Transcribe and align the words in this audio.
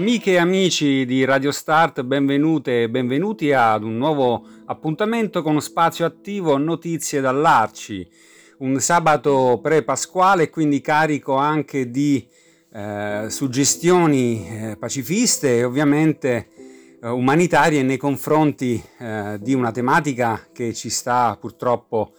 Amiche 0.00 0.30
e 0.30 0.38
amici 0.38 1.04
di 1.04 1.26
Radio 1.26 1.52
Start, 1.52 2.02
benvenute 2.04 2.84
e 2.84 2.88
benvenuti 2.88 3.52
ad 3.52 3.82
un 3.82 3.98
nuovo 3.98 4.46
appuntamento 4.64 5.42
con 5.42 5.60
spazio 5.60 6.06
attivo 6.06 6.56
Notizie 6.56 7.20
dall'Arci. 7.20 8.08
Un 8.60 8.80
sabato 8.80 9.60
pre-pasquale, 9.62 10.48
quindi 10.48 10.80
carico 10.80 11.34
anche 11.34 11.90
di 11.90 12.26
eh, 12.72 13.26
suggestioni 13.28 14.48
eh, 14.48 14.76
pacifiste 14.78 15.58
e 15.58 15.64
ovviamente 15.64 16.48
eh, 17.02 17.06
umanitarie 17.06 17.82
nei 17.82 17.98
confronti 17.98 18.82
eh, 19.00 19.36
di 19.38 19.52
una 19.52 19.70
tematica 19.70 20.46
che 20.50 20.72
ci 20.72 20.88
sta 20.88 21.36
purtroppo 21.38 22.14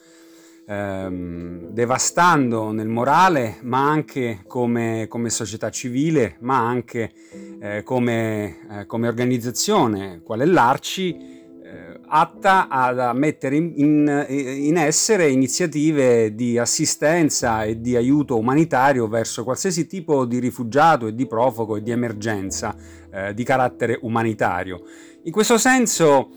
ehm, 0.72 1.70
devastando 1.72 2.72
nel 2.72 2.88
morale, 2.88 3.58
ma 3.64 3.90
anche 3.90 4.44
come, 4.48 5.08
come 5.10 5.30
società 5.30 5.70
civile, 5.70 6.38
ma 6.40 6.66
anche 6.66 7.12
eh, 7.60 7.84
come, 7.84 8.58
eh, 8.70 8.86
come, 8.86 9.08
organizzazione, 9.08 10.22
quale 10.24 10.46
l'Arci, 10.46 11.40
eh, 11.64 12.00
atta 12.08 12.70
a 12.70 13.14
mettere 13.14 13.56
in, 13.56 13.74
in, 13.76 14.26
in, 14.28 14.78
essere 14.78 15.30
iniziative 15.30 16.34
di 16.36 16.58
assistenza 16.58 17.64
e 17.64 17.80
di 17.80 17.96
aiuto 17.96 18.38
umanitario 18.38 19.08
verso 19.08 19.44
qualsiasi 19.44 19.88
tipo 19.88 20.26
di 20.26 20.40
rifugiato 20.40 21.08
e 21.08 21.16
di 21.16 21.28
profugo 21.28 21.78
e 21.78 21.82
di 21.82 21.92
emergenza 21.92 22.76
eh, 23.12 23.34
di 23.34 23.44
carattere 23.44 23.98
umanitario. 24.02 24.82
In 25.24 25.32
questo 25.32 25.58
senso 25.58 26.32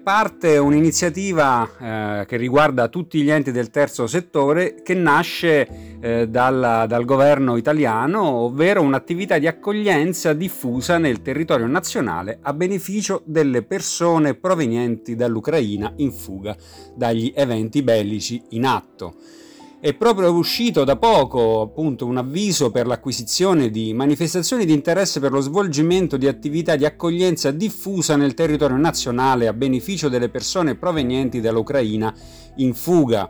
parte 0.00 0.58
un'iniziativa 0.58 2.20
eh, 2.20 2.26
che 2.26 2.36
riguarda 2.36 2.86
tutti 2.86 3.20
gli 3.20 3.30
enti 3.30 3.50
del 3.50 3.70
terzo 3.70 4.06
settore 4.06 4.80
che 4.82 4.94
nasce 4.94 5.98
eh, 6.00 6.28
dal, 6.28 6.84
dal, 6.86 7.04
governo 7.04 7.56
italiano, 7.56 8.22
ovvero 8.22 8.80
un'attività 8.80 9.38
di 9.38 9.48
accoglienza 9.48 10.34
diffusa 10.34 10.98
nel 10.98 11.20
territorio 11.20 11.66
nazionale 11.66 12.38
a 12.42 12.52
beneficio 12.52 13.22
delle 13.24 13.62
persone 13.62 14.34
provenienti 14.34 15.16
dall'Ucraina 15.16 15.92
in 15.96 16.12
fuga 16.12 16.56
dagli 16.94 17.32
eventi 17.34 17.82
bellici 17.82 18.40
in 18.50 18.66
atto. 18.66 19.16
È 19.84 19.94
proprio 19.94 20.30
uscito 20.30 20.84
da 20.84 20.94
poco 20.96 21.60
appunto 21.60 22.06
un 22.06 22.16
avviso 22.16 22.70
per 22.70 22.86
l'acquisizione 22.86 23.68
di 23.68 23.92
manifestazioni 23.92 24.64
di 24.64 24.72
interesse 24.72 25.18
per 25.18 25.32
lo 25.32 25.40
svolgimento 25.40 26.16
di 26.16 26.28
attività 26.28 26.76
di 26.76 26.84
accoglienza 26.84 27.50
diffusa 27.50 28.14
nel 28.14 28.34
territorio 28.34 28.76
nazionale 28.76 29.48
a 29.48 29.52
beneficio 29.52 30.08
delle 30.08 30.28
persone 30.28 30.76
provenienti 30.76 31.40
dall'Ucraina 31.40 32.14
in 32.58 32.74
fuga. 32.74 33.28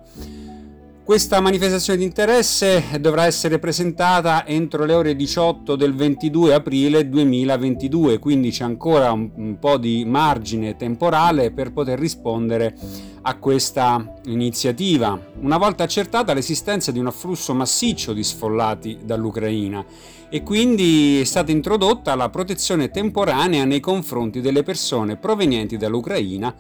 Questa 1.05 1.41
manifestazione 1.41 1.99
di 1.99 2.05
interesse 2.05 2.85
dovrà 3.01 3.27
essere 3.27 3.59
presentata 3.59 4.47
entro 4.47 4.85
le 4.85 4.95
ore 4.95 5.17
18 5.17 5.75
del 5.75 5.97
22 5.97 6.55
aprile 6.55 7.09
2022, 7.09 8.21
quindi 8.21 8.51
c'è 8.51 8.63
ancora 8.63 9.11
un, 9.11 9.57
po' 9.59 9.79
di 9.79 10.05
margine 10.07 10.77
temporale 10.77 11.51
per 11.51 11.73
poter 11.73 11.99
rispondere 11.99 12.77
a 13.23 13.37
questa 13.37 14.15
iniziativa, 14.27 15.21
una 15.41 15.59
volta 15.59 15.83
accertata 15.83 16.35
l'esistenza 16.35 16.93
di 16.93 17.01
un 17.01 17.09
afflusso 17.09 17.53
massiccio 17.53 18.13
di 18.13 18.23
sfollati 18.23 19.01
dall'Ucraina 19.03 19.85
e 20.31 20.43
quindi 20.45 21.21
è 21.21 21.25
stata 21.25 21.51
introdotta 21.51 22.15
la 22.15 22.31
protezione 22.31 22.91
temporanea 22.91 23.65
nei 23.65 23.81
confronti 23.81 24.41
delle 24.41 24.63
persone 24.63 25.17
provenienti 25.17 25.77
dall'Ucraina 25.77 26.55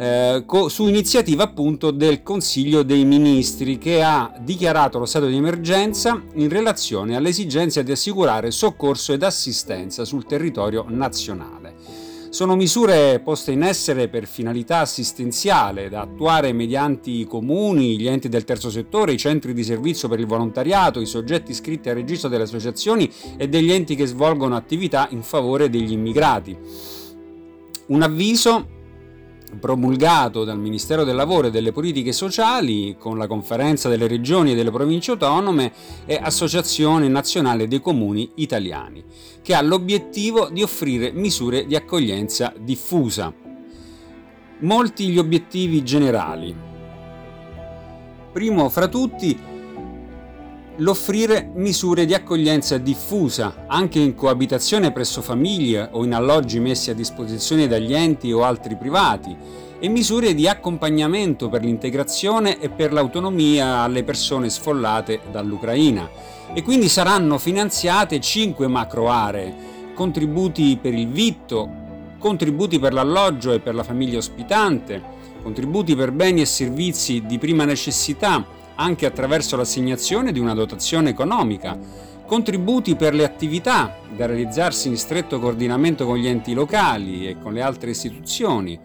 eh, 0.00 0.44
co- 0.46 0.68
su 0.68 0.86
iniziativa 0.86 1.42
appunto 1.42 1.90
del 1.90 2.22
Consiglio 2.22 2.84
dei 2.84 3.04
Ministri 3.04 3.78
che 3.78 4.00
ha 4.00 4.32
dichiarato 4.38 5.00
lo 5.00 5.06
stato 5.06 5.26
di 5.26 5.34
emergenza 5.34 6.22
in 6.34 6.48
relazione 6.48 7.16
all'esigenza 7.16 7.82
di 7.82 7.90
assicurare 7.90 8.52
soccorso 8.52 9.12
ed 9.12 9.24
assistenza 9.24 10.04
sul 10.04 10.24
territorio 10.24 10.84
nazionale. 10.86 11.74
Sono 12.30 12.54
misure 12.54 13.20
poste 13.24 13.50
in 13.52 13.62
essere 13.62 14.06
per 14.06 14.26
finalità 14.26 14.80
assistenziale 14.80 15.88
da 15.88 16.02
attuare 16.02 16.52
mediante 16.52 17.10
i 17.10 17.24
comuni, 17.24 17.98
gli 17.98 18.06
enti 18.06 18.28
del 18.28 18.44
terzo 18.44 18.70
settore, 18.70 19.14
i 19.14 19.18
centri 19.18 19.52
di 19.52 19.64
servizio 19.64 20.08
per 20.08 20.20
il 20.20 20.26
volontariato, 20.26 21.00
i 21.00 21.06
soggetti 21.06 21.50
iscritti 21.50 21.88
al 21.88 21.96
registro 21.96 22.28
delle 22.28 22.44
associazioni 22.44 23.10
e 23.36 23.48
degli 23.48 23.72
enti 23.72 23.96
che 23.96 24.06
svolgono 24.06 24.54
attività 24.54 25.08
in 25.10 25.22
favore 25.22 25.70
degli 25.70 25.90
immigrati. 25.90 26.56
Un 27.86 28.02
avviso 28.02 28.76
promulgato 29.58 30.44
dal 30.44 30.58
Ministero 30.58 31.04
del 31.04 31.16
Lavoro 31.16 31.46
e 31.46 31.50
delle 31.50 31.72
Politiche 31.72 32.12
Sociali 32.12 32.96
con 32.98 33.18
la 33.18 33.26
Conferenza 33.26 33.88
delle 33.88 34.06
Regioni 34.06 34.52
e 34.52 34.54
delle 34.54 34.70
Province 34.70 35.12
Autonome 35.12 35.72
e 36.04 36.18
Associazione 36.20 37.08
Nazionale 37.08 37.68
dei 37.68 37.80
Comuni 37.80 38.30
Italiani, 38.36 39.02
che 39.42 39.54
ha 39.54 39.62
l'obiettivo 39.62 40.48
di 40.50 40.62
offrire 40.62 41.12
misure 41.12 41.66
di 41.66 41.76
accoglienza 41.76 42.52
diffusa. 42.58 43.32
Molti 44.60 45.08
gli 45.08 45.18
obiettivi 45.18 45.82
generali. 45.84 46.54
Primo 48.32 48.68
fra 48.68 48.88
tutti, 48.88 49.38
l'offrire 50.80 51.50
misure 51.54 52.04
di 52.04 52.14
accoglienza 52.14 52.78
diffusa, 52.78 53.64
anche 53.66 53.98
in 53.98 54.14
coabitazione 54.14 54.92
presso 54.92 55.22
famiglie 55.22 55.88
o 55.90 56.04
in 56.04 56.14
alloggi 56.14 56.60
messi 56.60 56.90
a 56.90 56.94
disposizione 56.94 57.66
dagli 57.66 57.94
enti 57.94 58.30
o 58.32 58.44
altri 58.44 58.76
privati, 58.76 59.36
e 59.80 59.88
misure 59.88 60.34
di 60.34 60.46
accompagnamento 60.46 61.48
per 61.48 61.62
l'integrazione 61.62 62.60
e 62.60 62.68
per 62.68 62.92
l'autonomia 62.92 63.80
alle 63.80 64.04
persone 64.04 64.50
sfollate 64.50 65.20
dall'Ucraina. 65.30 66.08
E 66.52 66.62
quindi 66.62 66.88
saranno 66.88 67.38
finanziate 67.38 68.20
5 68.20 68.66
macro 68.68 69.08
aree, 69.08 69.54
contributi 69.94 70.78
per 70.80 70.94
il 70.94 71.08
vitto, 71.08 71.68
contributi 72.18 72.78
per 72.78 72.92
l'alloggio 72.92 73.52
e 73.52 73.60
per 73.60 73.74
la 73.74 73.84
famiglia 73.84 74.18
ospitante, 74.18 75.02
contributi 75.42 75.96
per 75.96 76.12
beni 76.12 76.40
e 76.40 76.46
servizi 76.46 77.22
di 77.26 77.38
prima 77.38 77.64
necessità, 77.64 78.44
anche 78.80 79.06
attraverso 79.06 79.56
l'assegnazione 79.56 80.32
di 80.32 80.38
una 80.38 80.54
dotazione 80.54 81.10
economica, 81.10 81.78
contributi 82.26 82.94
per 82.94 83.14
le 83.14 83.24
attività 83.24 83.96
da 84.14 84.26
realizzarsi 84.26 84.88
in 84.88 84.96
stretto 84.96 85.40
coordinamento 85.40 86.04
con 86.04 86.16
gli 86.16 86.28
enti 86.28 86.52
locali 86.52 87.28
e 87.28 87.38
con 87.38 87.52
le 87.52 87.62
altre 87.62 87.90
istituzioni, 87.90 88.78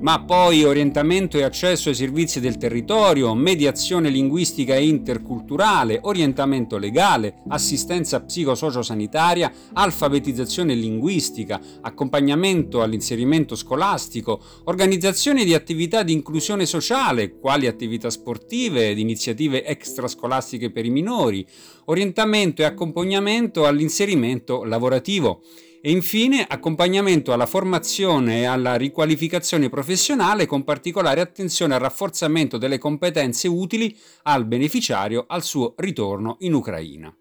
ma 0.00 0.22
poi 0.22 0.64
orientamento 0.64 1.38
e 1.38 1.42
accesso 1.42 1.88
ai 1.88 1.94
servizi 1.94 2.40
del 2.40 2.56
territorio, 2.56 3.34
mediazione 3.34 4.08
linguistica 4.08 4.74
e 4.74 4.86
interculturale, 4.86 6.00
orientamento 6.02 6.78
legale, 6.78 7.42
assistenza 7.48 8.20
psicosociosanitaria, 8.22 9.52
alfabetizzazione 9.72 10.74
linguistica, 10.74 11.60
accompagnamento 11.80 12.82
all'inserimento 12.82 13.54
scolastico, 13.54 14.40
organizzazione 14.64 15.44
di 15.44 15.54
attività 15.54 16.02
di 16.02 16.12
inclusione 16.12 16.66
sociale, 16.66 17.38
quali 17.38 17.66
attività 17.66 18.10
sportive 18.10 18.90
ed 18.90 18.98
iniziative 18.98 19.64
extrascolastiche 19.64 20.70
per 20.70 20.84
i 20.84 20.90
minori, 20.90 21.46
orientamento 21.86 22.62
e 22.62 22.64
accompagnamento 22.64 23.66
all'inserimento 23.66 24.64
lavorativo 24.64 25.42
e 25.80 25.90
infine 25.90 26.44
accompagnamento 26.48 27.32
alla 27.32 27.46
formazione 27.46 28.40
e 28.40 28.44
alla 28.44 28.76
riqualificazione 28.76 29.68
professionale 29.68 30.46
con 30.46 30.64
particolare 30.64 31.20
attenzione 31.20 31.74
al 31.74 31.80
rafforzamento 31.80 32.58
delle 32.58 32.78
competenze 32.78 33.48
utili 33.48 33.96
al 34.22 34.46
beneficiario 34.46 35.24
al 35.26 35.42
suo 35.42 35.74
ritorno 35.76 36.36
in 36.40 36.54
Ucraina. 36.54 37.14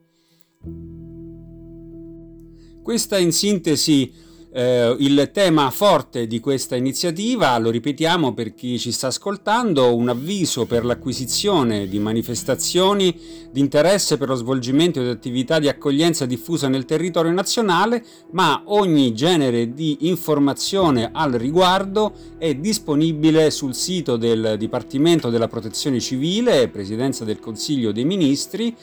Questa 2.83 3.17
in 3.17 3.31
sintesi 3.31 4.13
Eh, 4.57 4.95
il 4.99 5.31
tema 5.33 5.69
forte 5.69 6.27
di 6.27 6.39
questa 6.39 6.77
iniziativa, 6.77 7.57
lo 7.57 7.69
ripetiamo 7.69 8.33
per 8.33 8.53
chi 8.53 8.79
ci 8.79 8.93
sta 8.93 9.07
ascoltando, 9.07 9.93
un 9.93 10.07
avviso 10.07 10.65
per 10.65 10.85
l'acquisizione 10.85 11.89
di 11.89 11.99
manifestazioni 11.99 13.19
di 13.51 13.59
interesse 13.59 14.15
per 14.15 14.29
lo 14.29 14.35
svolgimento 14.35 15.03
di 15.03 15.09
attività 15.09 15.59
di 15.59 15.67
accoglienza 15.67 16.25
diffusa 16.25 16.69
nel 16.69 16.85
territorio 16.85 17.33
nazionale, 17.33 18.01
ma 18.31 18.61
ogni 18.67 19.13
genere 19.13 19.73
di 19.73 20.07
informazione 20.07 21.09
al 21.11 21.33
riguardo 21.33 22.13
è 22.37 22.55
disponibile 22.55 23.51
sul 23.51 23.75
sito 23.75 24.15
del 24.15 24.55
Dipartimento 24.57 25.29
della 25.29 25.49
Protezione 25.49 25.99
Civile, 25.99 26.69
Presidenza 26.69 27.25
del 27.25 27.39
Consiglio 27.39 27.91
dei 27.91 28.05
Ministri, 28.05 28.73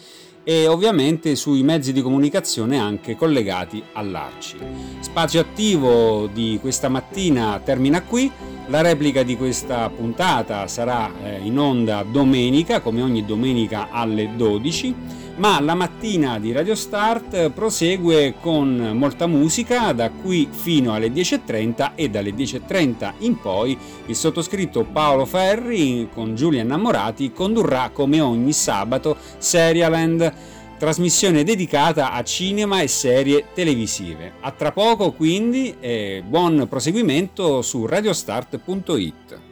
e 0.44 0.66
ovviamente 0.66 1.36
sui 1.36 1.62
mezzi 1.62 1.92
di 1.92 2.02
comunicazione 2.02 2.78
anche 2.78 3.16
collegati 3.16 3.82
all'Arci. 3.92 4.56
Spazio 5.00 5.40
attivo 5.40 6.26
di 6.26 6.58
questa 6.60 6.88
mattina 6.88 7.60
termina 7.64 8.02
qui, 8.02 8.30
la 8.66 8.80
replica 8.80 9.22
di 9.22 9.36
questa 9.36 9.90
puntata 9.90 10.66
sarà 10.66 11.10
eh, 11.22 11.40
in 11.42 11.58
onda 11.58 12.04
domenica, 12.08 12.80
come 12.80 13.02
ogni 13.02 13.24
domenica 13.24 13.88
alle 13.90 14.30
12 14.36 14.94
ma 15.36 15.60
la 15.60 15.74
mattina 15.74 16.38
di 16.38 16.52
Radio 16.52 16.74
Start 16.74 17.50
prosegue 17.50 18.34
con 18.40 18.92
molta 18.94 19.26
musica 19.26 19.92
da 19.92 20.10
qui 20.10 20.48
fino 20.50 20.92
alle 20.92 21.08
10.30 21.08 21.92
e 21.94 22.10
dalle 22.10 22.30
10.30 22.30 23.12
in 23.18 23.38
poi 23.38 23.76
il 24.06 24.14
sottoscritto 24.14 24.84
Paolo 24.84 25.24
Ferri 25.24 26.08
con 26.12 26.34
Giulia 26.34 26.62
Innamorati 26.62 27.32
condurrà 27.32 27.90
come 27.90 28.20
ogni 28.20 28.52
sabato 28.52 29.16
Serialand 29.38 30.32
trasmissione 30.78 31.44
dedicata 31.44 32.12
a 32.12 32.22
cinema 32.24 32.82
e 32.82 32.88
serie 32.88 33.46
televisive. 33.54 34.32
A 34.40 34.50
tra 34.50 34.72
poco 34.72 35.12
quindi 35.12 35.76
e 35.78 36.22
buon 36.26 36.66
proseguimento 36.68 37.62
su 37.62 37.86
radiostart.it. 37.86 39.51